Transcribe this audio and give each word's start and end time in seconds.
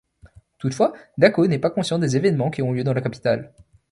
Toutefois, 0.57 0.93
Dacko 1.19 1.45
n'est 1.45 1.59
pas 1.59 1.69
conscient 1.69 1.99
des 1.99 2.17
événements 2.17 2.49
qui 2.49 2.63
ont 2.63 2.71
lieu 2.71 2.83
dans 2.83 2.93
la 2.95 3.01
capitale. 3.03 3.53